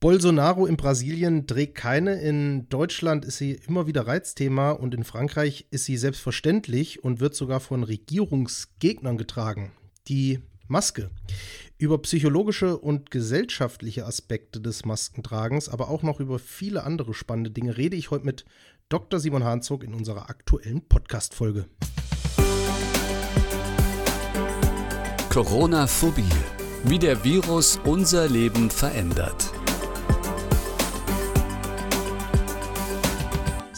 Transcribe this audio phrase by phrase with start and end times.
[0.00, 2.18] Bolsonaro in Brasilien trägt keine.
[2.22, 7.34] In Deutschland ist sie immer wieder Reizthema und in Frankreich ist sie selbstverständlich und wird
[7.34, 9.72] sogar von Regierungsgegnern getragen.
[10.08, 11.10] Die Maske.
[11.76, 17.76] Über psychologische und gesellschaftliche Aspekte des Maskentragens, aber auch noch über viele andere spannende Dinge
[17.76, 18.46] rede ich heute mit
[18.88, 19.20] Dr.
[19.20, 21.66] Simon Hanzog in unserer aktuellen Podcast-Folge.
[25.28, 26.24] Corona-Phobie.
[26.84, 29.59] Wie der Virus unser Leben verändert.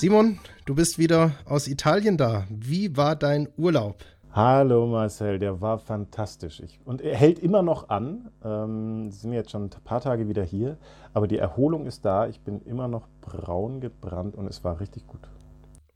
[0.03, 2.45] Simon, du bist wieder aus Italien da.
[2.51, 4.05] Wie war dein Urlaub?
[4.33, 6.59] Hallo Marcel, der war fantastisch.
[6.59, 8.33] Ich, und er hält immer noch an.
[8.43, 10.77] Ähm, sind jetzt schon ein paar Tage wieder hier,
[11.15, 12.27] aber die Erholung ist da.
[12.27, 15.21] Ich bin immer noch braun gebrannt und es war richtig gut.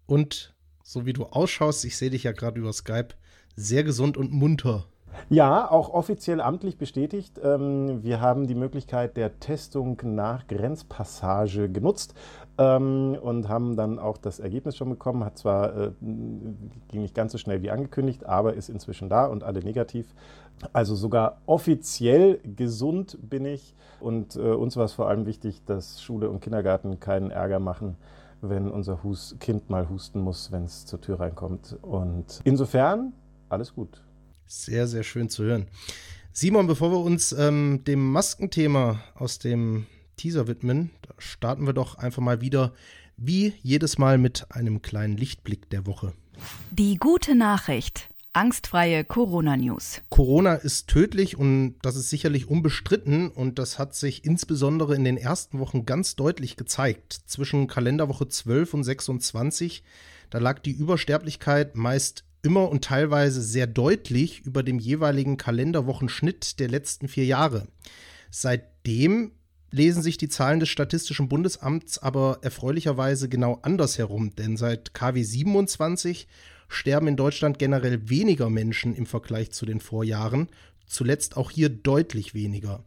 [0.06, 3.08] Und so wie du ausschaust, ich sehe dich ja gerade über Skype,
[3.56, 4.84] sehr gesund und munter.
[5.28, 7.40] Ja, auch offiziell amtlich bestätigt.
[7.42, 12.14] Ähm, wir haben die Möglichkeit der Testung nach Grenzpassage genutzt
[12.58, 15.24] ähm, und haben dann auch das Ergebnis schon bekommen.
[15.24, 19.42] Hat zwar äh, ging nicht ganz so schnell wie angekündigt, aber ist inzwischen da und
[19.42, 20.06] alle negativ.
[20.72, 23.74] Also sogar offiziell gesund bin ich.
[24.00, 27.96] Und äh, uns war es vor allem wichtig, dass Schule und Kindergarten keinen Ärger machen,
[28.42, 31.76] wenn unser Hus Kind mal husten muss, wenn es zur Tür reinkommt.
[31.82, 33.12] Und insofern
[33.48, 34.02] alles gut.
[34.46, 35.66] Sehr, sehr schön zu hören.
[36.32, 42.22] Simon, bevor wir uns ähm, dem Maskenthema aus dem Teaser widmen, starten wir doch einfach
[42.22, 42.72] mal wieder
[43.16, 46.12] wie jedes Mal mit einem kleinen Lichtblick der Woche.
[46.70, 48.10] Die gute Nachricht.
[48.34, 50.02] Angstfreie Corona-News.
[50.10, 55.16] Corona ist tödlich und das ist sicherlich unbestritten und das hat sich insbesondere in den
[55.16, 57.14] ersten Wochen ganz deutlich gezeigt.
[57.24, 59.82] Zwischen Kalenderwoche 12 und 26,
[60.28, 66.68] da lag die Übersterblichkeit meist immer und teilweise sehr deutlich über dem jeweiligen Kalenderwochenschnitt der
[66.68, 67.66] letzten vier Jahre.
[68.30, 69.32] Seitdem
[69.72, 76.28] lesen sich die Zahlen des Statistischen Bundesamts aber erfreulicherweise genau andersherum, denn seit KW 27
[76.68, 80.48] sterben in Deutschland generell weniger Menschen im Vergleich zu den Vorjahren,
[80.86, 82.84] zuletzt auch hier deutlich weniger.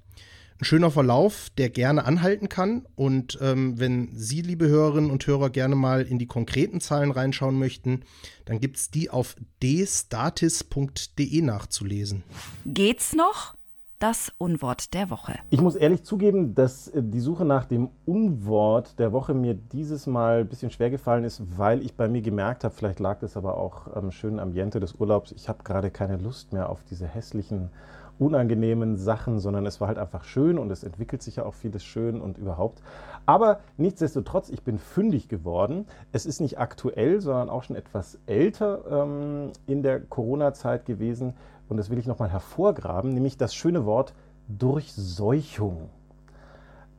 [0.61, 2.85] Ein schöner Verlauf, der gerne anhalten kann.
[2.95, 7.57] Und ähm, wenn Sie, liebe Hörerinnen und Hörer, gerne mal in die konkreten Zahlen reinschauen
[7.57, 8.01] möchten,
[8.43, 12.23] dann gibt es die auf dstatis.de nachzulesen.
[12.65, 13.55] Geht's noch?
[13.99, 15.35] das Unwort der Woche.
[15.49, 20.07] Ich muss ehrlich zugeben, dass äh, die Suche nach dem Unwort der Woche mir dieses
[20.07, 23.35] Mal ein bisschen schwer gefallen ist, weil ich bei mir gemerkt habe, vielleicht lag das
[23.35, 27.07] aber auch am schönen Ambiente des Urlaubs, ich habe gerade keine Lust mehr auf diese
[27.07, 27.71] hässlichen,
[28.19, 31.83] unangenehmen Sachen, sondern es war halt einfach schön und es entwickelt sich ja auch vieles
[31.83, 32.81] schön und überhaupt.
[33.25, 35.85] Aber nichtsdestotrotz, ich bin fündig geworden.
[36.11, 41.33] Es ist nicht aktuell, sondern auch schon etwas älter ähm, in der Corona-Zeit gewesen
[41.69, 44.13] und das will ich nochmal hervorgraben, nämlich das schöne Wort
[44.47, 45.89] Durchseuchung.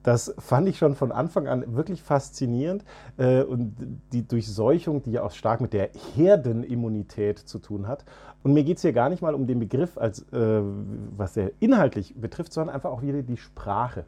[0.02, 2.84] Das fand ich schon von Anfang an wirklich faszinierend.
[3.18, 3.76] Äh, und
[4.12, 8.04] die Durchseuchung, die ja auch stark mit der Herdenimmunität zu tun hat.
[8.42, 10.62] Und mir geht es hier gar nicht mal um den Begriff, als, äh,
[11.16, 14.04] was er inhaltlich betrifft, sondern einfach auch wieder die Sprache.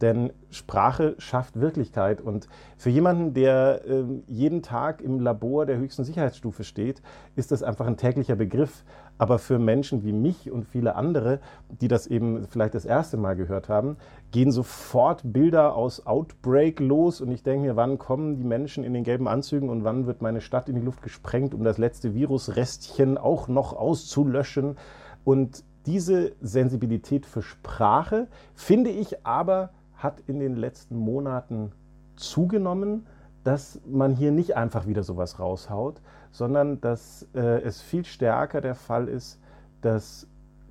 [0.00, 2.20] Denn Sprache schafft Wirklichkeit.
[2.20, 7.00] Und für jemanden, der äh, jeden Tag im Labor der höchsten Sicherheitsstufe steht,
[7.34, 8.84] ist das einfach ein täglicher Begriff.
[9.18, 11.40] Aber für Menschen wie mich und viele andere,
[11.80, 13.96] die das eben vielleicht das erste Mal gehört haben,
[14.30, 17.20] gehen sofort Bilder aus Outbreak los.
[17.20, 20.20] Und ich denke mir, wann kommen die Menschen in den gelben Anzügen und wann wird
[20.20, 24.76] meine Stadt in die Luft gesprengt, um das letzte Virusrestchen auch noch auszulöschen.
[25.24, 31.72] Und diese Sensibilität für Sprache finde ich aber hat in den letzten Monaten
[32.16, 33.06] zugenommen,
[33.44, 36.00] dass man hier nicht einfach wieder sowas raushaut,
[36.32, 39.38] sondern dass äh, es viel stärker der Fall ist,
[39.80, 40.26] dass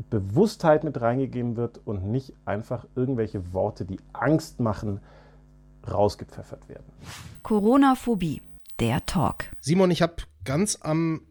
[0.09, 4.99] Bewusstheit mit reingegeben wird und nicht einfach irgendwelche Worte, die Angst machen,
[5.89, 6.85] rausgepfeffert werden.
[7.43, 8.41] Corona-Phobie,
[8.79, 9.45] der Talk.
[9.61, 11.21] Simon, ich habe ganz am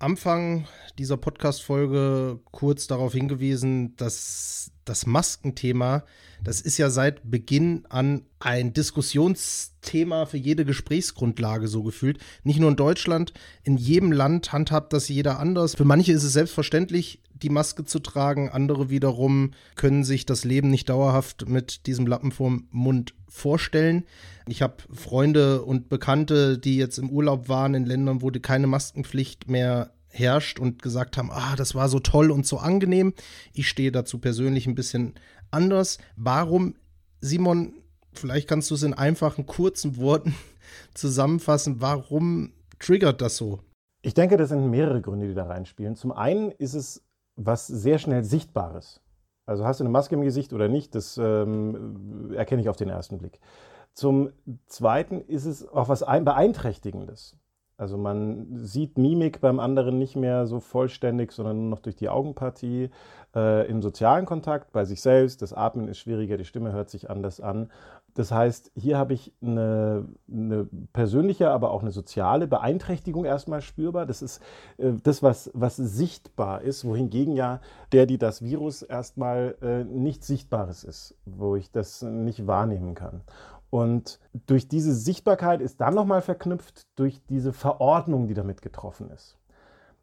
[0.00, 0.66] Anfang
[0.98, 6.04] dieser Podcast-Folge kurz darauf hingewiesen, dass das Maskenthema,
[6.42, 12.18] das ist ja seit Beginn an ein Diskussionsthema für jede Gesprächsgrundlage so gefühlt.
[12.44, 15.74] Nicht nur in Deutschland, in jedem Land handhabt das jeder anders.
[15.74, 20.70] Für manche ist es selbstverständlich, die Maske zu tragen, andere wiederum können sich das Leben
[20.70, 24.04] nicht dauerhaft mit diesem Lappen vorm Mund vorstellen.
[24.46, 29.48] Ich habe Freunde und Bekannte, die jetzt im Urlaub waren in Ländern, wo keine Maskenpflicht
[29.48, 33.14] mehr herrscht und gesagt haben, ah, das war so toll und so angenehm.
[33.52, 35.14] Ich stehe dazu persönlich ein bisschen
[35.50, 35.98] anders.
[36.16, 36.74] Warum,
[37.20, 37.74] Simon,
[38.12, 40.34] vielleicht kannst du es in einfachen, kurzen Worten
[40.94, 43.60] zusammenfassen, warum triggert das so?
[44.02, 45.94] Ich denke, das sind mehrere Gründe, die da reinspielen.
[45.94, 47.02] Zum einen ist es
[47.44, 49.00] was sehr schnell Sichtbares.
[49.46, 52.88] Also hast du eine Maske im Gesicht oder nicht, das ähm, erkenne ich auf den
[52.88, 53.40] ersten Blick.
[53.94, 54.30] Zum
[54.66, 57.36] Zweiten ist es auch was Beeinträchtigendes.
[57.76, 62.10] Also man sieht Mimik beim anderen nicht mehr so vollständig, sondern nur noch durch die
[62.10, 62.90] Augenpartie.
[63.34, 67.08] Äh, Im sozialen Kontakt bei sich selbst, das Atmen ist schwieriger, die Stimme hört sich
[67.08, 67.70] anders an.
[68.14, 74.06] Das heißt, hier habe ich eine, eine, persönliche, aber auch eine soziale Beeinträchtigung erstmal spürbar.
[74.06, 74.40] Das ist
[74.78, 77.60] äh, das, was, was sichtbar ist, wohingegen ja
[77.92, 83.22] der, die das Virus erstmal äh, nichts Sichtbares ist, wo ich das nicht wahrnehmen kann.
[83.70, 89.39] Und durch diese Sichtbarkeit ist dann nochmal verknüpft durch diese Verordnung, die damit getroffen ist.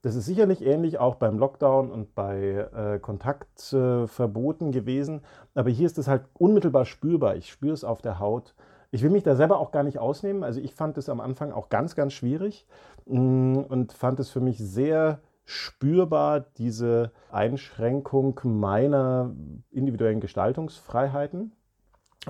[0.07, 5.19] Das ist sicherlich ähnlich auch beim Lockdown und bei äh, Kontaktverboten äh, gewesen,
[5.53, 7.35] aber hier ist es halt unmittelbar spürbar.
[7.35, 8.55] Ich spüre es auf der Haut.
[8.89, 10.45] Ich will mich da selber auch gar nicht ausnehmen.
[10.45, 12.65] Also ich fand es am Anfang auch ganz, ganz schwierig
[13.05, 19.35] mh, mm, und fand es für mich sehr spürbar, diese Einschränkung meiner
[19.71, 21.51] individuellen Gestaltungsfreiheiten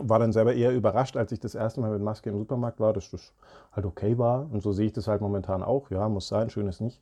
[0.02, 2.94] war dann selber eher überrascht, als ich das erste Mal mit Maske im Supermarkt war,
[2.94, 3.34] dass das
[3.72, 4.48] halt okay war.
[4.52, 5.90] Und so sehe ich das halt momentan auch.
[5.90, 7.02] Ja, muss sein, schön ist nicht.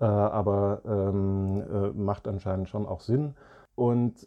[0.00, 3.34] Äh, aber ähm, äh, macht anscheinend schon auch Sinn.
[3.74, 4.26] Und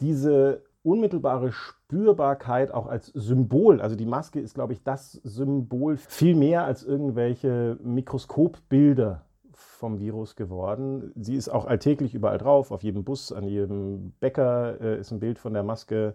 [0.00, 6.34] diese unmittelbare Spürbarkeit auch als Symbol, also die Maske ist, glaube ich, das Symbol viel
[6.34, 9.22] mehr als irgendwelche Mikroskopbilder
[9.52, 11.12] vom Virus geworden.
[11.16, 15.20] Sie ist auch alltäglich überall drauf, auf jedem Bus, an jedem Bäcker äh, ist ein
[15.20, 16.14] Bild von der Maske.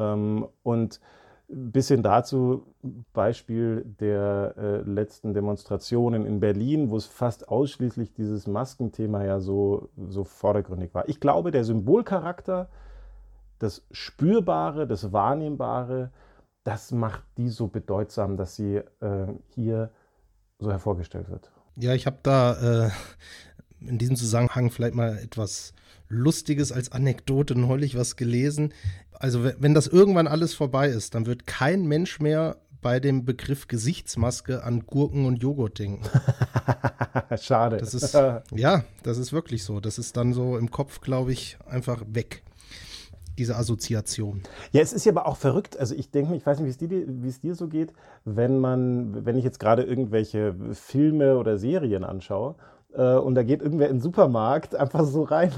[0.00, 1.00] Ähm, und
[1.52, 2.66] bis hin dazu
[3.12, 9.88] Beispiel der äh, letzten Demonstrationen in Berlin, wo es fast ausschließlich dieses Maskenthema ja so,
[10.08, 11.08] so vordergründig war.
[11.08, 12.68] Ich glaube, der Symbolcharakter,
[13.58, 16.10] das Spürbare, das Wahrnehmbare,
[16.62, 19.90] das macht die so bedeutsam, dass sie äh, hier
[20.58, 21.50] so hervorgestellt wird.
[21.76, 22.90] Ja, ich habe da äh,
[23.86, 25.72] in diesem Zusammenhang vielleicht mal etwas
[26.08, 28.74] Lustiges als Anekdote neulich was gelesen.
[29.12, 33.68] Also wenn das irgendwann alles vorbei ist, dann wird kein Mensch mehr bei dem Begriff
[33.68, 36.04] Gesichtsmaske an Gurken und Joghurt denken.
[37.38, 37.76] Schade.
[37.76, 39.80] Das ist, ja, das ist wirklich so.
[39.80, 42.42] Das ist dann so im Kopf, glaube ich, einfach weg.
[43.38, 44.42] Diese Assoziation.
[44.72, 45.78] Ja, es ist ja aber auch verrückt.
[45.78, 47.92] Also ich denke, ich weiß nicht, wie es dir, wie es dir so geht,
[48.24, 52.56] wenn man, wenn ich jetzt gerade irgendwelche Filme oder Serien anschaue
[52.98, 55.52] und da geht irgendwer in den Supermarkt einfach so rein.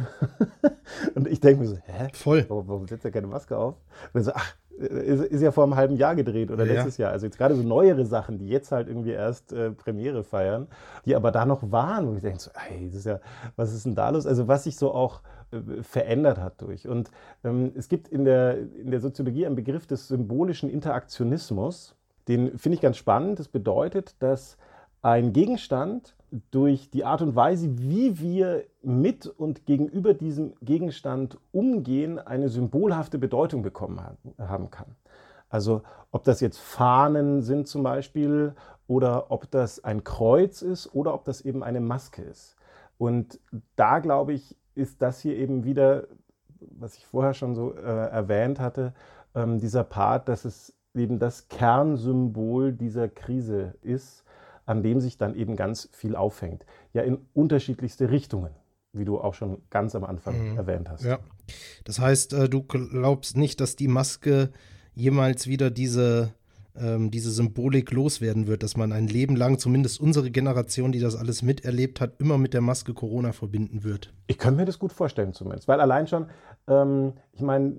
[1.14, 2.08] und ich denke mir so, hä?
[2.12, 2.44] Voll.
[2.48, 3.74] Warum, warum setzt er keine Maske auf?
[4.12, 6.74] Und dann so, ach, ist, ist, ja vor einem halben Jahr gedreht oder ja.
[6.74, 7.12] letztes Jahr.
[7.12, 10.66] Also jetzt gerade so neuere Sachen, die jetzt halt irgendwie erst äh, Premiere feiern,
[11.04, 13.20] die aber da noch waren, wo ich denke so, ey, das ist ja,
[13.56, 14.26] was ist denn da los?
[14.26, 15.20] Also was sich so auch
[15.50, 16.88] äh, verändert hat durch.
[16.88, 17.10] Und
[17.44, 21.94] ähm, es gibt in der, in der Soziologie einen Begriff des symbolischen Interaktionismus.
[22.28, 23.38] Den finde ich ganz spannend.
[23.38, 24.56] Das bedeutet, dass
[25.02, 26.14] ein Gegenstand
[26.50, 33.18] durch die Art und Weise, wie wir mit und gegenüber diesem Gegenstand umgehen, eine symbolhafte
[33.18, 34.00] Bedeutung bekommen
[34.38, 34.96] haben kann.
[35.50, 38.54] Also ob das jetzt Fahnen sind zum Beispiel
[38.86, 42.56] oder ob das ein Kreuz ist oder ob das eben eine Maske ist.
[42.96, 43.38] Und
[43.76, 46.04] da glaube ich, ist das hier eben wieder,
[46.60, 48.94] was ich vorher schon so äh, erwähnt hatte,
[49.34, 54.21] ähm, dieser Part, dass es eben das Kernsymbol dieser Krise ist
[54.66, 56.64] an dem sich dann eben ganz viel aufhängt.
[56.92, 58.50] Ja, in unterschiedlichste Richtungen,
[58.92, 60.56] wie du auch schon ganz am Anfang mhm.
[60.56, 61.04] erwähnt hast.
[61.04, 61.18] Ja.
[61.84, 64.50] Das heißt, äh, du glaubst nicht, dass die Maske
[64.94, 66.34] jemals wieder diese
[66.76, 71.16] ähm, diese Symbolik loswerden wird, dass man ein Leben lang, zumindest unsere Generation, die das
[71.16, 74.12] alles miterlebt hat, immer mit der Maske Corona verbinden wird.
[74.26, 76.26] Ich könnte mir das gut vorstellen zumindest, weil allein schon,
[76.68, 77.74] ähm, ich meine,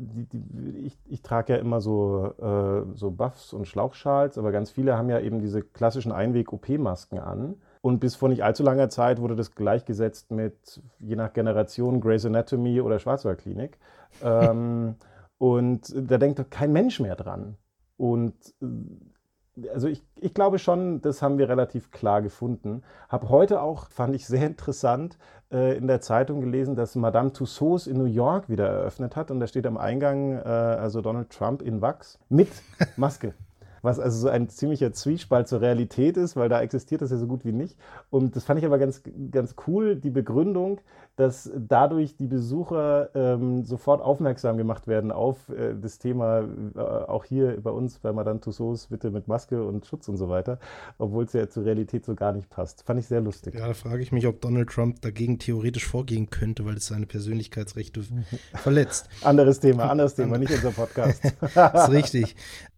[0.84, 5.10] ich, ich trage ja immer so, äh, so Buffs und Schlauchschals, aber ganz viele haben
[5.10, 7.56] ja eben diese klassischen Einweg-OP-Masken an.
[7.82, 12.26] Und bis vor nicht allzu langer Zeit wurde das gleichgesetzt mit, je nach Generation, Grey's
[12.26, 13.78] Anatomy oder Schwarzwaldklinik.
[14.24, 14.96] ähm,
[15.38, 17.58] und da denkt doch kein Mensch mehr dran.
[17.98, 22.82] Und äh, also ich, ich glaube schon, das haben wir relativ klar gefunden.
[23.10, 25.18] Habe heute auch, fand ich sehr interessant,
[25.52, 29.32] äh, in der Zeitung gelesen, dass Madame Tussauds in New York wieder eröffnet hat.
[29.32, 32.50] Und da steht am Eingang, äh, also Donald Trump in Wachs mit
[32.98, 33.34] Maske
[33.84, 37.28] was also so ein ziemlicher Zwiespalt zur Realität ist, weil da existiert das ja so
[37.28, 37.78] gut wie nicht.
[38.10, 40.80] Und das fand ich aber ganz, ganz cool, die Begründung,
[41.16, 47.26] dass dadurch die Besucher ähm, sofort aufmerksam gemacht werden auf äh, das Thema, äh, auch
[47.26, 50.58] hier bei uns bei Madame Tussauds, bitte mit Maske und Schutz und so weiter,
[50.98, 52.84] obwohl es ja zur Realität so gar nicht passt.
[52.84, 53.54] Fand ich sehr lustig.
[53.54, 57.06] Ja, da frage ich mich, ob Donald Trump dagegen theoretisch vorgehen könnte, weil es seine
[57.06, 58.02] Persönlichkeitsrechte
[58.56, 59.08] verletzt.
[59.22, 61.22] Anderes Thema, anderes Thema, nicht unser Podcast.
[61.54, 62.36] das ist richtig.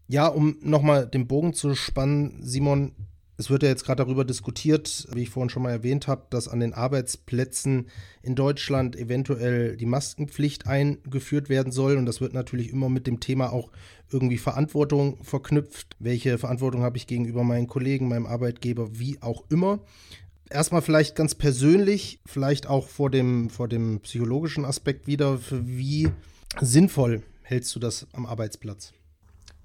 [0.08, 2.94] Ja, um nochmal den Bogen zu spannen, Simon,
[3.38, 6.48] Es wird ja jetzt gerade darüber diskutiert, wie ich vorhin schon mal erwähnt habe, dass
[6.48, 7.88] an den Arbeitsplätzen
[8.24, 11.98] in Deutschland eventuell die Maskenpflicht eingeführt werden soll.
[11.98, 13.72] Und das wird natürlich immer mit dem Thema auch
[14.10, 15.98] irgendwie Verantwortung verknüpft.
[16.00, 19.80] Welche Verantwortung habe ich gegenüber meinen Kollegen, meinem Arbeitgeber, wie auch immer.
[20.50, 26.08] Erstmal vielleicht ganz persönlich, vielleicht auch vor dem, vor dem psychologischen Aspekt wieder, für wie
[26.62, 28.94] sinnvoll hältst du das am Arbeitsplatz?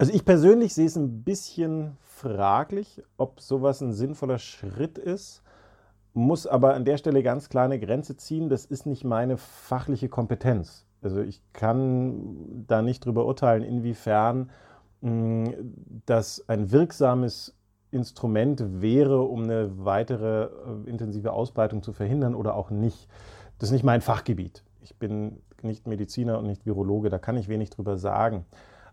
[0.01, 5.43] Also ich persönlich sehe es ein bisschen fraglich, ob sowas ein sinnvoller Schritt ist,
[6.15, 8.49] muss aber an der Stelle ganz klar eine Grenze ziehen.
[8.49, 10.87] Das ist nicht meine fachliche Kompetenz.
[11.03, 14.49] Also ich kann da nicht drüber urteilen, inwiefern
[15.01, 15.51] mh,
[16.07, 17.55] das ein wirksames
[17.91, 23.07] Instrument wäre, um eine weitere äh, intensive Ausbreitung zu verhindern oder auch nicht.
[23.59, 24.63] Das ist nicht mein Fachgebiet.
[24.81, 28.47] Ich bin nicht Mediziner und nicht Virologe, da kann ich wenig drüber sagen.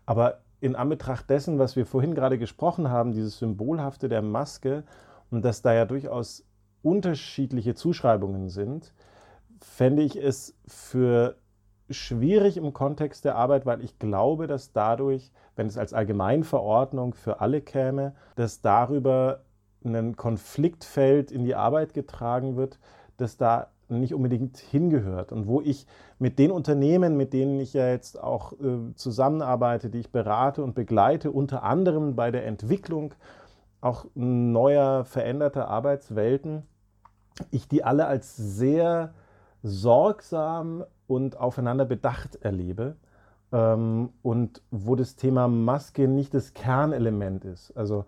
[0.05, 4.83] Aber in Anbetracht dessen, was wir vorhin gerade gesprochen haben, dieses Symbolhafte der Maske
[5.31, 6.45] und dass da ja durchaus
[6.81, 8.93] unterschiedliche Zuschreibungen sind,
[9.61, 11.35] fände ich es für
[11.89, 17.41] schwierig im Kontext der Arbeit, weil ich glaube, dass dadurch, wenn es als Allgemeinverordnung für
[17.41, 19.41] alle käme, dass darüber
[19.83, 22.79] ein Konfliktfeld in die Arbeit getragen wird,
[23.17, 25.87] dass da nicht unbedingt hingehört und wo ich
[26.19, 30.75] mit den Unternehmen, mit denen ich ja jetzt auch äh, zusammenarbeite, die ich berate und
[30.75, 33.13] begleite, unter anderem bei der Entwicklung
[33.81, 36.63] auch neuer, veränderter Arbeitswelten,
[37.51, 39.13] ich die alle als sehr
[39.63, 42.95] sorgsam und aufeinander bedacht erlebe
[43.51, 47.75] ähm, und wo das Thema Maske nicht das Kernelement ist.
[47.75, 48.05] Also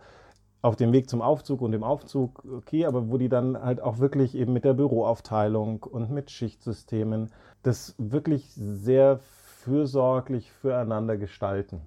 [0.62, 4.00] auf dem Weg zum Aufzug und dem Aufzug, okay, aber wo die dann halt auch
[4.00, 7.32] wirklich eben mit der Büroaufteilung und mit Schichtsystemen
[7.64, 9.20] das wirklich sehr
[9.64, 11.82] fürsorglich füreinander gestalten.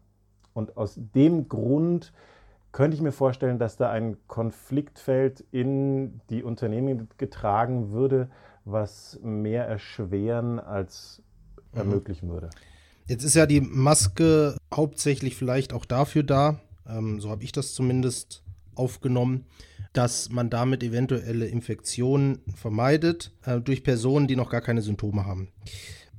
[0.55, 2.13] Und aus dem Grund
[2.73, 8.29] könnte ich mir vorstellen, dass da ein Konfliktfeld in die Unternehmen getragen würde,
[8.65, 11.23] was mehr erschweren als
[11.73, 11.79] mhm.
[11.79, 12.51] ermöglichen würde.
[13.07, 17.75] Jetzt ist ja die Maske hauptsächlich vielleicht auch dafür da, ähm, so habe ich das
[17.75, 18.44] zumindest
[18.77, 19.47] aufgenommen,
[19.93, 25.49] dass man damit eventuelle Infektionen vermeidet äh, durch Personen, die noch gar keine Symptome haben.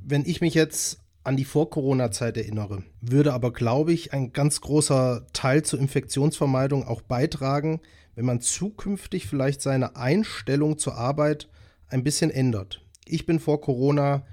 [0.01, 5.25] Wenn ich mich jetzt an die Vor-Corona-Zeit erinnere, würde aber, glaube ich, ein ganz großer
[5.33, 7.81] Teil zur Infektionsvermeidung auch beitragen,
[8.13, 11.49] wenn man zukünftig vielleicht seine Einstellung zur Arbeit
[11.87, 12.81] ein bisschen ändert.
[13.05, 14.25] Ich bin vor Corona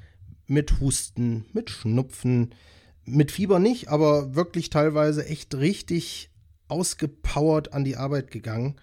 [0.47, 2.55] mit Husten, mit Schnupfen,
[3.05, 6.31] mit Fieber nicht, aber wirklich teilweise echt richtig
[6.73, 8.77] ausgepowert an die Arbeit gegangen,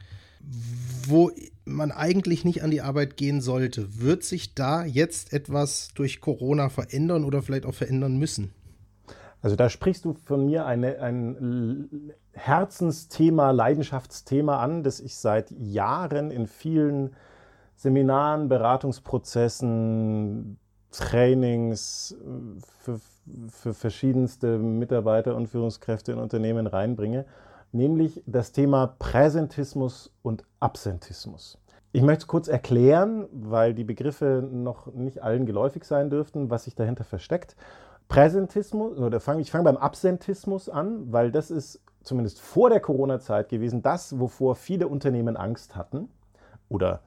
[1.08, 1.32] wo
[1.66, 4.02] man eigentlich nicht an die Arbeit gehen sollte.
[4.02, 8.54] Wird sich da jetzt etwas durch Corona verändern oder vielleicht auch verändern müssen?
[9.42, 16.32] Also da sprichst du von mir eine, ein Herzensthema, Leidenschaftsthema an, das ich seit Jahren
[16.32, 17.16] in vielen
[17.76, 20.58] Seminaren, Beratungsprozessen,
[20.92, 22.18] Trainings
[22.80, 23.00] für,
[23.50, 27.26] für verschiedenste Mitarbeiter und Führungskräfte in Unternehmen reinbringe
[27.72, 31.58] nämlich das Thema Präsentismus und Absentismus.
[31.92, 36.66] Ich möchte es kurz erklären, weil die Begriffe noch nicht allen geläufig sein dürften, was
[36.66, 37.56] sich dahinter versteckt.
[38.08, 43.50] Präsentismus, oder fang, ich fange beim Absentismus an, weil das ist zumindest vor der Corona-Zeit
[43.50, 46.10] gewesen, das, wovor viele Unternehmen Angst hatten
[46.70, 47.02] oder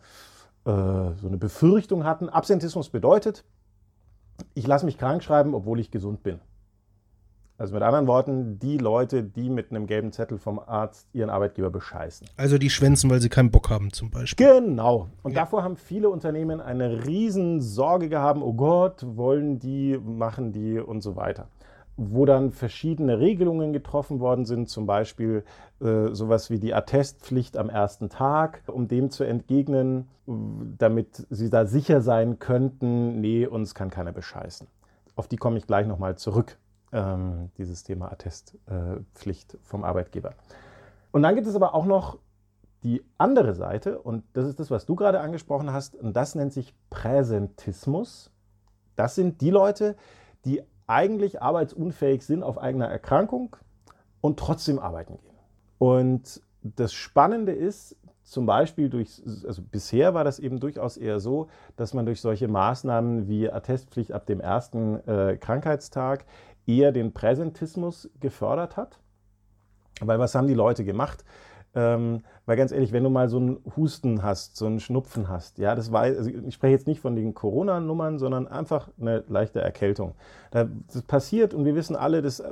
[0.64, 2.28] äh, so eine Befürchtung hatten.
[2.28, 3.44] Absentismus bedeutet,
[4.54, 6.40] ich lasse mich krank schreiben, obwohl ich gesund bin.
[7.58, 11.70] Also mit anderen Worten, die Leute, die mit einem gelben Zettel vom Arzt ihren Arbeitgeber
[11.70, 12.26] bescheißen.
[12.36, 14.46] Also die schwänzen, weil sie keinen Bock haben zum Beispiel.
[14.46, 15.08] Genau.
[15.22, 15.42] Und ja.
[15.42, 21.02] davor haben viele Unternehmen eine riesen Sorge gehabt, oh Gott, wollen die, machen die und
[21.02, 21.48] so weiter.
[21.96, 25.44] Wo dann verschiedene Regelungen getroffen worden sind, zum Beispiel
[25.80, 31.66] äh, sowas wie die Attestpflicht am ersten Tag, um dem zu entgegnen, damit sie da
[31.66, 34.66] sicher sein könnten, nee, uns kann keiner bescheißen.
[35.14, 36.56] Auf die komme ich gleich nochmal zurück
[36.92, 40.34] ähm, dieses Thema Attestpflicht äh, vom Arbeitgeber.
[41.10, 42.18] Und dann gibt es aber auch noch
[42.82, 46.52] die andere Seite, und das ist das, was du gerade angesprochen hast, und das nennt
[46.52, 48.30] sich Präsentismus.
[48.96, 49.96] Das sind die Leute,
[50.44, 53.56] die eigentlich arbeitsunfähig sind auf eigener Erkrankung
[54.20, 55.36] und trotzdem arbeiten gehen.
[55.78, 61.48] Und das Spannende ist, zum Beispiel durch, also bisher war das eben durchaus eher so,
[61.76, 66.24] dass man durch solche Maßnahmen wie Attestpflicht ab dem ersten äh, Krankheitstag
[66.66, 69.00] eher den Präsentismus gefördert hat.
[70.00, 71.24] Weil was haben die Leute gemacht?
[71.74, 75.56] Ähm, weil ganz ehrlich, wenn du mal so einen Husten hast, so einen Schnupfen hast,
[75.56, 79.60] ja, das war, also ich spreche jetzt nicht von den Corona-Nummern, sondern einfach eine leichte
[79.62, 80.14] Erkältung.
[80.50, 82.42] das passiert und wir wissen alle, das,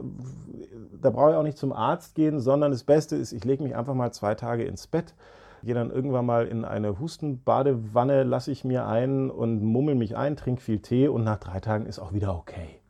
[1.02, 3.76] da brauche ich auch nicht zum Arzt gehen, sondern das Beste ist, ich lege mich
[3.76, 5.14] einfach mal zwei Tage ins Bett,
[5.62, 10.37] gehe dann irgendwann mal in eine Hustenbadewanne, lasse ich mir ein und mummel mich ein,
[10.37, 12.81] trinke viel Tee und nach drei Tagen ist auch wieder okay.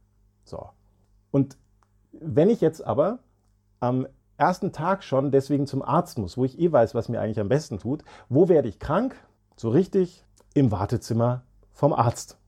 [0.45, 0.69] So.
[1.31, 1.57] Und
[2.13, 3.21] wenn ich jetzt aber
[3.79, 4.07] am
[4.37, 7.49] ersten Tag schon deswegen zum Arzt muss, wo ich eh weiß, was mir eigentlich am
[7.49, 9.15] besten tut, wo werde ich krank?
[9.57, 12.39] So richtig im Wartezimmer vom Arzt.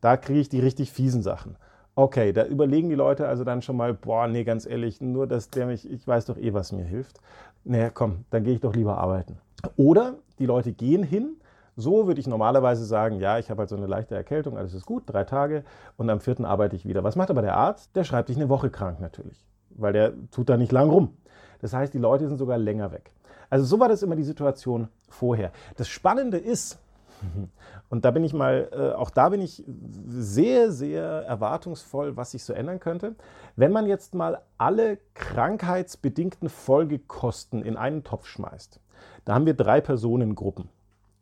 [0.00, 1.56] Da kriege ich die richtig fiesen Sachen.
[1.96, 5.50] Okay, da überlegen die Leute also dann schon mal, boah, nee, ganz ehrlich, nur dass
[5.50, 7.20] der mich, ich weiß doch eh, was mir hilft.
[7.62, 9.38] Naja, komm, dann gehe ich doch lieber arbeiten.
[9.76, 11.36] Oder die Leute gehen hin.
[11.76, 14.86] So würde ich normalerweise sagen, ja, ich habe halt so eine leichte Erkältung, alles ist
[14.86, 15.64] gut, drei Tage
[15.96, 17.02] und am vierten arbeite ich wieder.
[17.02, 17.94] Was macht aber der Arzt?
[17.96, 21.16] Der schreibt dich eine Woche krank natürlich, weil der tut da nicht lang rum.
[21.60, 23.10] Das heißt, die Leute sind sogar länger weg.
[23.50, 25.50] Also so war das immer die Situation vorher.
[25.76, 26.78] Das Spannende ist,
[27.88, 29.64] und da bin ich mal, äh, auch da bin ich
[30.06, 33.14] sehr, sehr erwartungsvoll, was sich so ändern könnte.
[33.56, 38.80] Wenn man jetzt mal alle krankheitsbedingten Folgekosten in einen Topf schmeißt,
[39.24, 40.68] da haben wir drei Personengruppen.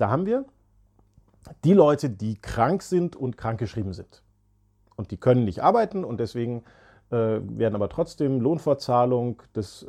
[0.02, 0.46] Da haben wir
[1.62, 4.24] die Leute, die krank sind und krankgeschrieben sind.
[4.96, 6.64] Und die können nicht arbeiten und deswegen
[7.12, 9.86] äh, werden aber trotzdem Lohnfortzahlung, das äh,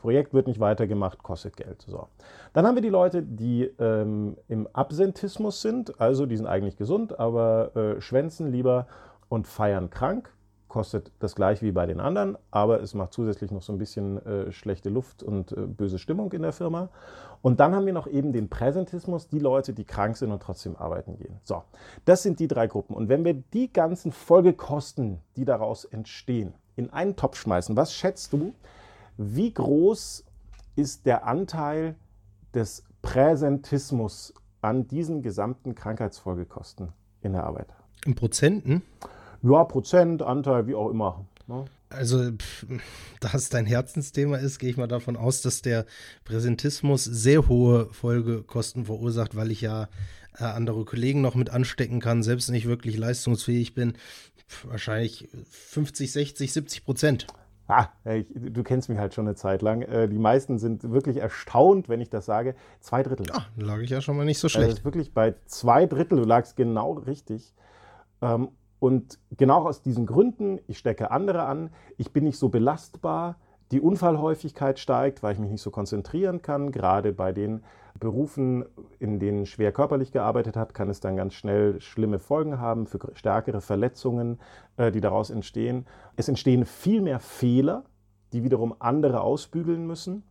[0.00, 1.82] Projekt wird nicht weitergemacht, kostet Geld.
[1.86, 2.08] So.
[2.54, 7.20] Dann haben wir die Leute, die ähm, im Absentismus sind, also die sind eigentlich gesund,
[7.20, 8.86] aber äh, schwänzen lieber
[9.28, 10.32] und feiern krank
[10.72, 14.24] kostet das gleiche wie bei den anderen, aber es macht zusätzlich noch so ein bisschen
[14.24, 16.88] äh, schlechte Luft und äh, böse Stimmung in der Firma.
[17.42, 20.74] Und dann haben wir noch eben den Präsentismus, die Leute, die krank sind und trotzdem
[20.76, 21.38] arbeiten gehen.
[21.42, 21.62] So,
[22.06, 22.96] das sind die drei Gruppen.
[22.96, 28.32] Und wenn wir die ganzen Folgekosten, die daraus entstehen, in einen Topf schmeißen, was schätzt
[28.32, 28.54] du,
[29.18, 30.24] wie groß
[30.74, 31.96] ist der Anteil
[32.54, 37.66] des Präsentismus an diesen gesamten Krankheitsfolgekosten in der Arbeit?
[38.06, 38.80] In Prozenten?
[39.42, 41.24] Ja, Prozent, Anteil, wie auch immer.
[41.46, 41.64] Ne?
[41.88, 42.30] Also,
[43.20, 45.84] da es dein Herzensthema ist, gehe ich mal davon aus, dass der
[46.24, 49.88] Präsentismus sehr hohe Folgekosten verursacht, weil ich ja
[50.38, 53.94] äh, andere Kollegen noch mit anstecken kann, selbst nicht wirklich leistungsfähig bin.
[54.48, 57.26] Pff, wahrscheinlich 50, 60, 70 Prozent.
[57.68, 59.82] Ah, ich, du kennst mich halt schon eine Zeit lang.
[59.82, 62.54] Äh, die meisten sind wirklich erstaunt, wenn ich das sage.
[62.80, 63.26] Zwei Drittel.
[63.32, 64.70] Ah, da lag ich ja schon mal nicht so schlecht.
[64.70, 67.54] Also wirklich bei zwei Drittel, du lagst genau richtig.
[68.20, 68.48] Ähm,
[68.82, 73.36] und genau aus diesen Gründen, ich stecke andere an, ich bin nicht so belastbar,
[73.70, 76.72] die Unfallhäufigkeit steigt, weil ich mich nicht so konzentrieren kann.
[76.72, 77.62] Gerade bei den
[78.00, 78.64] Berufen,
[78.98, 82.98] in denen schwer körperlich gearbeitet hat, kann es dann ganz schnell schlimme Folgen haben für
[83.14, 84.40] stärkere Verletzungen,
[84.76, 85.86] äh, die daraus entstehen.
[86.16, 87.84] Es entstehen viel mehr Fehler,
[88.32, 90.24] die wiederum andere ausbügeln müssen.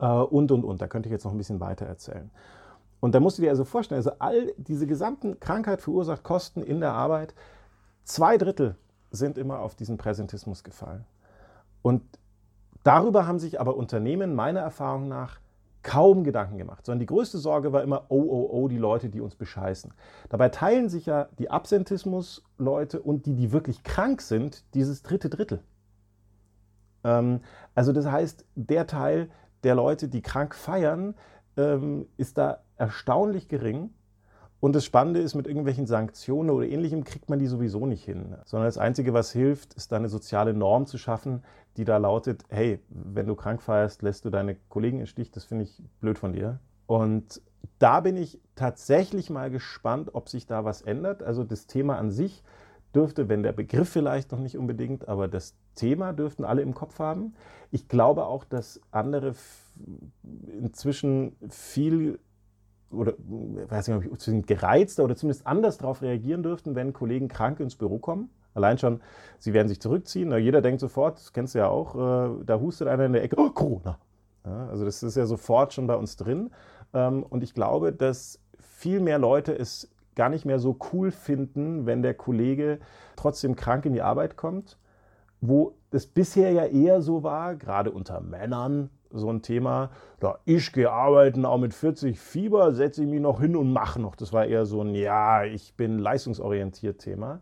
[0.00, 0.80] Äh, und, und, und.
[0.80, 2.30] Da könnte ich jetzt noch ein bisschen weiter erzählen.
[3.00, 6.80] Und da musst du dir also vorstellen, also all diese gesamten Krankheit verursacht Kosten in
[6.80, 7.34] der Arbeit,
[8.08, 8.74] Zwei Drittel
[9.10, 11.04] sind immer auf diesen Präsentismus gefallen.
[11.82, 12.02] Und
[12.82, 15.40] darüber haben sich aber Unternehmen meiner Erfahrung nach
[15.82, 19.20] kaum Gedanken gemacht, sondern die größte Sorge war immer, oh, oh, oh, die Leute, die
[19.20, 19.92] uns bescheißen.
[20.30, 25.62] Dabei teilen sich ja die Absentismus-Leute und die, die wirklich krank sind, dieses dritte Drittel.
[27.04, 27.42] Ähm,
[27.74, 29.28] also das heißt, der Teil
[29.64, 31.14] der Leute, die krank feiern,
[31.58, 33.90] ähm, ist da erstaunlich gering.
[34.60, 38.34] Und das Spannende ist, mit irgendwelchen Sanktionen oder ähnlichem kriegt man die sowieso nicht hin.
[38.44, 41.44] Sondern das Einzige, was hilft, ist da eine soziale Norm zu schaffen,
[41.76, 45.44] die da lautet, hey, wenn du krank feierst, lässt du deine Kollegen im Stich, das
[45.44, 46.58] finde ich blöd von dir.
[46.86, 47.40] Und
[47.78, 51.22] da bin ich tatsächlich mal gespannt, ob sich da was ändert.
[51.22, 52.42] Also das Thema an sich
[52.94, 56.98] dürfte, wenn der Begriff vielleicht noch nicht unbedingt, aber das Thema dürften alle im Kopf
[56.98, 57.34] haben.
[57.70, 59.34] Ich glaube auch, dass andere
[60.58, 62.18] inzwischen viel
[62.90, 63.14] oder
[63.68, 67.76] weiß nicht, ob ich gereizter oder zumindest anders darauf reagieren dürften, wenn Kollegen krank ins
[67.76, 68.30] Büro kommen.
[68.54, 69.00] Allein schon,
[69.38, 70.36] sie werden sich zurückziehen.
[70.38, 73.36] jeder denkt sofort, das kennst du ja auch, äh, da hustet einer in der Ecke,
[73.38, 73.98] oh, Corona.
[74.44, 76.50] Ja, also das ist ja sofort schon bei uns drin.
[76.94, 81.86] Ähm, und ich glaube, dass viel mehr Leute es gar nicht mehr so cool finden,
[81.86, 82.80] wenn der Kollege
[83.16, 84.78] trotzdem krank in die Arbeit kommt,
[85.40, 89.90] wo das bisher ja eher so war, gerade unter Männern, so ein Thema.
[90.22, 94.00] Ja, ich gehe arbeiten, auch mit 40 Fieber, setze ich mich noch hin und mache
[94.00, 94.16] noch.
[94.16, 97.40] Das war eher so ein, ja, ich bin leistungsorientiert Thema.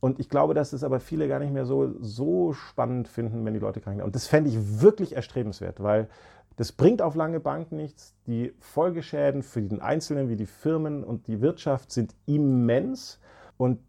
[0.00, 3.54] Und ich glaube, dass es aber viele gar nicht mehr so, so spannend finden, wenn
[3.54, 4.04] die Leute krank sind.
[4.04, 6.08] Und das fände ich wirklich erstrebenswert, weil
[6.56, 8.14] das bringt auf lange Bank nichts.
[8.26, 13.20] Die Folgeschäden für den Einzelnen wie die Firmen und die Wirtschaft sind immens.
[13.56, 13.80] Und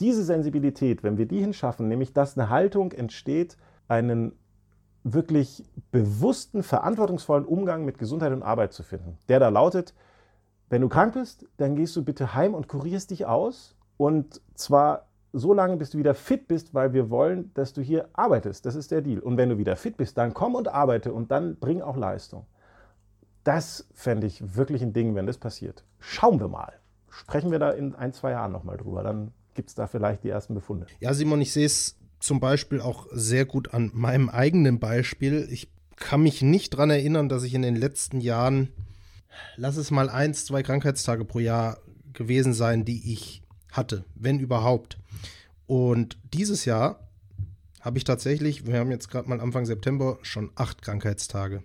[0.00, 3.56] diese Sensibilität, wenn wir die hinschaffen, nämlich dass eine Haltung entsteht,
[3.88, 4.32] einen
[5.12, 9.18] wirklich bewussten, verantwortungsvollen Umgang mit Gesundheit und Arbeit zu finden.
[9.28, 9.94] Der da lautet,
[10.70, 13.74] wenn du krank bist, dann gehst du bitte heim und kurierst dich aus.
[13.96, 18.08] Und zwar so lange, bis du wieder fit bist, weil wir wollen, dass du hier
[18.12, 18.66] arbeitest.
[18.66, 19.20] Das ist der Deal.
[19.20, 22.46] Und wenn du wieder fit bist, dann komm und arbeite und dann bring auch Leistung.
[23.44, 25.84] Das fände ich wirklich ein Ding, wenn das passiert.
[25.98, 26.72] Schauen wir mal.
[27.08, 29.02] Sprechen wir da in ein, zwei Jahren nochmal drüber.
[29.02, 30.86] Dann gibt es da vielleicht die ersten Befunde.
[31.00, 35.48] Ja, Simon, ich sehe es zum Beispiel auch sehr gut an meinem eigenen Beispiel.
[35.50, 38.68] Ich kann mich nicht daran erinnern, dass ich in den letzten Jahren,
[39.56, 41.78] lass es mal eins, zwei Krankheitstage pro Jahr
[42.12, 44.98] gewesen sein, die ich hatte, wenn überhaupt.
[45.66, 47.08] Und dieses Jahr
[47.80, 51.62] habe ich tatsächlich, wir haben jetzt gerade mal Anfang September, schon acht Krankheitstage.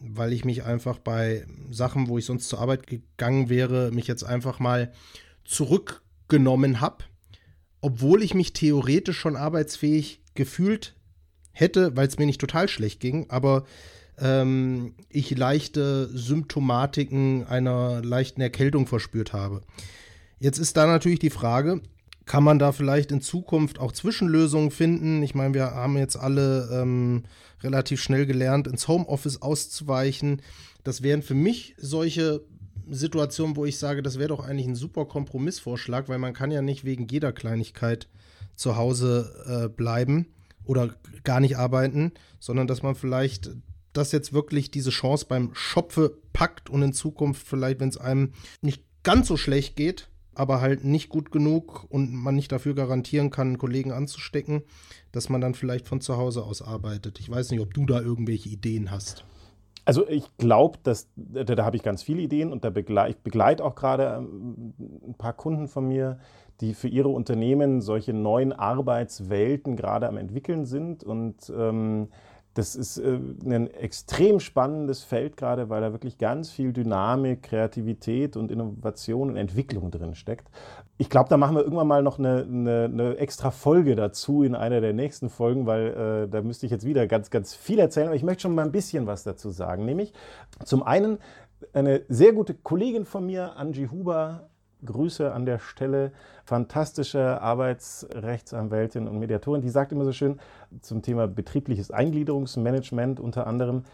[0.00, 4.24] Weil ich mich einfach bei Sachen, wo ich sonst zur Arbeit gegangen wäre, mich jetzt
[4.24, 4.92] einfach mal
[5.44, 7.04] zurückgenommen habe,
[7.82, 10.94] obwohl ich mich theoretisch schon arbeitsfähig gefühlt
[11.50, 13.64] hätte, weil es mir nicht total schlecht ging, aber
[14.18, 19.60] ähm, ich leichte Symptomatiken einer leichten Erkältung verspürt habe.
[20.38, 21.82] Jetzt ist da natürlich die Frage,
[22.24, 25.22] kann man da vielleicht in Zukunft auch Zwischenlösungen finden?
[25.22, 27.24] Ich meine, wir haben jetzt alle ähm,
[27.62, 30.40] relativ schnell gelernt, ins Homeoffice auszuweichen.
[30.84, 32.42] Das wären für mich solche
[32.90, 36.62] Situationen, wo ich sage, das wäre doch eigentlich ein super Kompromissvorschlag, weil man kann ja
[36.62, 38.08] nicht wegen jeder Kleinigkeit
[38.56, 40.26] zu Hause äh, bleiben
[40.64, 43.50] oder gar nicht arbeiten, sondern dass man vielleicht
[43.92, 48.32] das jetzt wirklich diese Chance beim Schopfe packt und in Zukunft vielleicht, wenn es einem
[48.60, 53.30] nicht ganz so schlecht geht, aber halt nicht gut genug und man nicht dafür garantieren
[53.30, 54.62] kann, einen Kollegen anzustecken,
[55.12, 57.20] dass man dann vielleicht von zu Hause aus arbeitet.
[57.20, 59.24] Ich weiß nicht, ob du da irgendwelche Ideen hast.
[59.84, 63.74] Also ich glaube, dass da, da habe ich ganz viele Ideen und da begleite auch
[63.74, 64.74] gerade ähm,
[65.06, 66.18] ein paar Kunden von mir,
[66.60, 72.08] die für ihre Unternehmen solche neuen Arbeitswelten gerade am entwickeln sind und ähm,
[72.54, 78.36] das ist äh, ein extrem spannendes Feld gerade, weil da wirklich ganz viel Dynamik, Kreativität
[78.36, 80.48] und Innovation und Entwicklung drin steckt.
[80.98, 84.54] Ich glaube, da machen wir irgendwann mal noch eine, eine, eine, extra Folge dazu in
[84.54, 88.06] einer der nächsten Folgen, weil äh, da müsste ich jetzt wieder ganz, ganz viel erzählen.
[88.06, 89.84] Aber ich möchte schon mal ein bisschen was dazu sagen.
[89.84, 90.12] Nämlich
[90.64, 91.18] zum einen
[91.72, 94.50] eine sehr gute Kollegin von mir, Angie Huber,
[94.84, 96.12] Grüße an der Stelle.
[96.44, 100.40] Fantastische Arbeitsrechtsanwältin und Mediatorin, die sagt immer so schön
[100.80, 103.84] zum Thema betriebliches Eingliederungsmanagement unter anderem,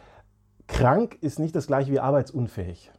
[0.67, 2.91] krank ist nicht das gleiche wie arbeitsunfähig.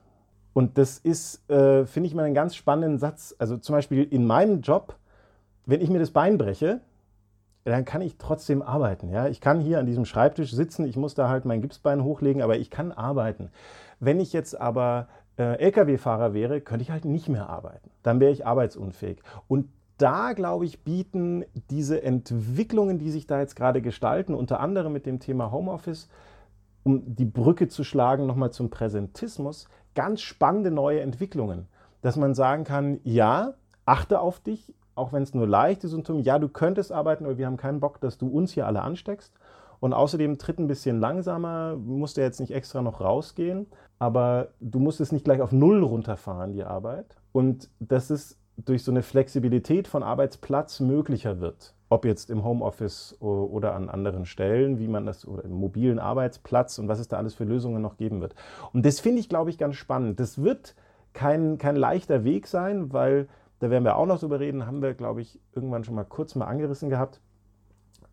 [0.53, 3.35] Und das ist, äh, finde ich mal einen ganz spannenden Satz.
[3.37, 4.95] Also zum Beispiel in meinem Job,
[5.65, 6.81] wenn ich mir das Bein breche,
[7.65, 9.09] dann kann ich trotzdem arbeiten.
[9.09, 9.27] Ja?
[9.27, 12.57] Ich kann hier an diesem Schreibtisch sitzen, ich muss da halt mein Gipsbein hochlegen, aber
[12.57, 13.51] ich kann arbeiten.
[13.99, 15.07] Wenn ich jetzt aber
[15.37, 17.91] äh, Lkw-Fahrer wäre, könnte ich halt nicht mehr arbeiten.
[18.03, 19.21] Dann wäre ich arbeitsunfähig.
[19.47, 24.93] Und da, glaube ich, bieten diese Entwicklungen, die sich da jetzt gerade gestalten, unter anderem
[24.93, 26.07] mit dem Thema Homeoffice,
[26.83, 31.67] um die Brücke zu schlagen nochmal zum Präsentismus, ganz spannende neue Entwicklungen.
[32.01, 36.39] Dass man sagen kann, ja, achte auf dich, auch wenn es nur leichte Symptome, ja,
[36.39, 39.33] du könntest arbeiten, aber wir haben keinen Bock, dass du uns hier alle ansteckst.
[39.79, 44.79] Und außerdem tritt ein bisschen langsamer, musst du jetzt nicht extra noch rausgehen, aber du
[44.79, 47.15] musst es nicht gleich auf Null runterfahren, die Arbeit.
[47.31, 51.73] Und dass es durch so eine Flexibilität von Arbeitsplatz möglicher wird.
[51.89, 56.77] Ob jetzt im Homeoffice oder an anderen Stellen, wie man das, oder im mobilen Arbeitsplatz
[56.77, 58.35] und was es da alles für Lösungen noch geben wird.
[58.73, 60.19] Und das finde ich, glaube ich, ganz spannend.
[60.19, 60.75] Das wird
[61.13, 63.27] kein, kein leichter Weg sein, weil,
[63.59, 66.35] da werden wir auch noch drüber reden, haben wir, glaube ich, irgendwann schon mal kurz
[66.35, 67.19] mal angerissen gehabt,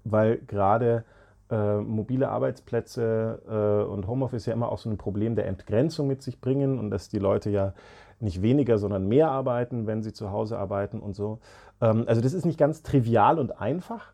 [0.05, 1.05] weil gerade
[1.51, 6.23] äh, mobile Arbeitsplätze äh, und Homeoffice ja immer auch so ein Problem der Entgrenzung mit
[6.23, 7.75] sich bringen und dass die Leute ja
[8.19, 11.39] nicht weniger, sondern mehr arbeiten, wenn sie zu Hause arbeiten und so.
[11.81, 14.13] Ähm, also das ist nicht ganz trivial und einfach.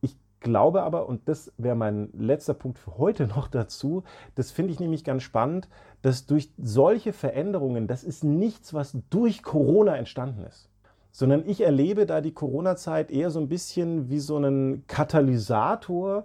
[0.00, 4.72] Ich glaube aber, und das wäre mein letzter Punkt für heute noch dazu, das finde
[4.72, 5.68] ich nämlich ganz spannend,
[6.02, 10.68] dass durch solche Veränderungen, das ist nichts, was durch Corona entstanden ist
[11.14, 16.24] sondern ich erlebe da die Corona-Zeit eher so ein bisschen wie so einen Katalysator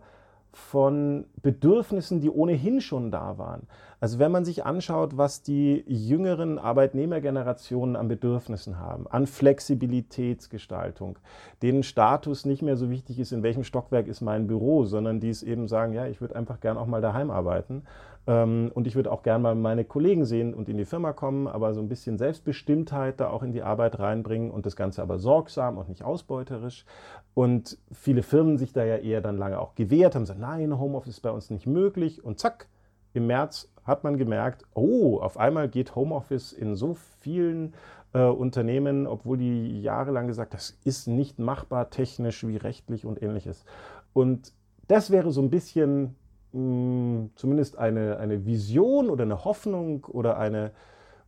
[0.58, 3.67] von Bedürfnissen, die ohnehin schon da waren.
[3.99, 11.17] Also wenn man sich anschaut, was die jüngeren Arbeitnehmergenerationen an Bedürfnissen haben, an Flexibilitätsgestaltung,
[11.63, 15.29] denen Status nicht mehr so wichtig ist, in welchem Stockwerk ist mein Büro, sondern die
[15.29, 17.83] es eben sagen, ja, ich würde einfach gern auch mal daheim arbeiten
[18.27, 21.47] ähm, und ich würde auch gern mal meine Kollegen sehen und in die Firma kommen,
[21.47, 25.17] aber so ein bisschen Selbstbestimmtheit da auch in die Arbeit reinbringen und das Ganze aber
[25.17, 26.86] sorgsam und nicht ausbeuterisch.
[27.33, 31.15] Und viele Firmen sich da ja eher dann lange auch gewehrt haben, gesagt, nein, Homeoffice
[31.15, 32.67] ist bei uns nicht möglich und zack,
[33.13, 37.73] im März hat man gemerkt, oh, auf einmal geht Homeoffice in so vielen
[38.13, 43.63] äh, Unternehmen, obwohl die jahrelang gesagt, das ist nicht machbar technisch wie rechtlich und ähnliches.
[44.13, 44.54] Und
[44.88, 46.15] das wäre so ein bisschen
[46.52, 50.71] mh, hm, zumindest eine, eine Vision oder eine Hoffnung oder eine,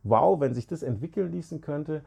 [0.02, 2.02] wow, wenn sich das entwickeln ließen könnte,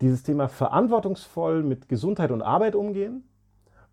[0.00, 3.24] dieses Thema verantwortungsvoll mit Gesundheit und Arbeit umgehen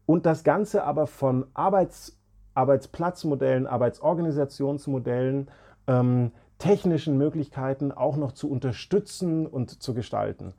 [0.06, 2.19] und das Ganze aber von Arbeits,
[2.56, 5.50] Arbeitsplatzmodellen, Arbeitsorganisationsmodellen
[5.88, 10.54] ähm, technischen Möglichkeiten auch noch zu unterstützen und zu gestalten.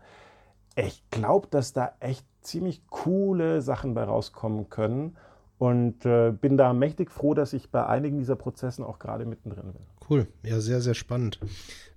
[0.77, 5.17] Ich glaube, dass da echt ziemlich coole Sachen bei rauskommen können
[5.59, 9.73] und äh, bin da mächtig froh, dass ich bei einigen dieser Prozessen auch gerade mittendrin
[9.73, 9.83] bin.
[10.09, 11.39] Cool, ja, sehr, sehr spannend.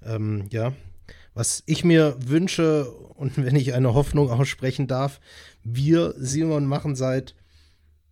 [0.05, 0.73] Ähm, ja,
[1.33, 5.19] was ich mir wünsche und wenn ich eine Hoffnung aussprechen darf,
[5.63, 7.35] wir, Simon, machen seit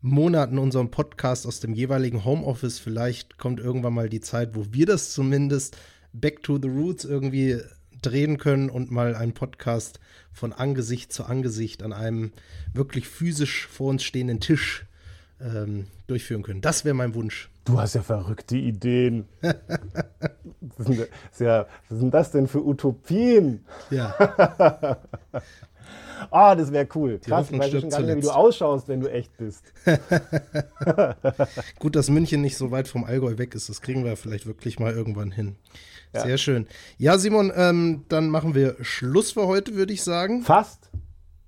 [0.05, 2.77] Monaten unseren Podcast aus dem jeweiligen Homeoffice.
[2.77, 5.77] Vielleicht kommt irgendwann mal die Zeit, wo wir das zumindest
[6.13, 7.59] back to the roots irgendwie
[8.03, 9.99] drehen können und mal einen Podcast
[10.31, 12.33] von Angesicht zu Angesicht an einem
[12.71, 14.85] wirklich physisch vor uns stehenden Tisch
[15.41, 16.61] ähm, durchführen können.
[16.61, 17.49] Das wäre mein Wunsch.
[17.65, 19.25] Du hast ja verrückte Ideen.
[19.41, 21.07] was, sind,
[21.39, 23.65] ja, was sind das denn für Utopien?
[23.89, 24.99] Ja.
[26.31, 27.19] Ah, oh, das wäre cool.
[27.23, 29.73] Die Krass, ich weiß schon gar nicht mehr, wie du ausschaust, wenn du echt bist.
[31.79, 33.69] Gut, dass München nicht so weit vom Allgäu weg ist.
[33.69, 35.55] Das kriegen wir vielleicht wirklich mal irgendwann hin.
[36.13, 36.21] Ja.
[36.21, 36.67] Sehr schön.
[36.97, 40.43] Ja, Simon, ähm, dann machen wir Schluss für heute, würde ich sagen.
[40.43, 40.89] Fast.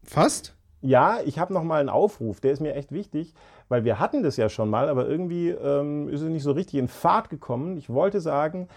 [0.03, 0.53] Fast?
[0.81, 3.33] Ja, ich habe noch mal einen Aufruf, der ist mir echt wichtig,
[3.67, 6.79] weil wir hatten das ja schon mal, aber irgendwie ähm, ist es nicht so richtig
[6.79, 7.77] in Fahrt gekommen.
[7.77, 8.67] Ich wollte sagen,